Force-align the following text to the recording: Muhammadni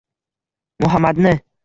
Muhammadni 0.79 1.33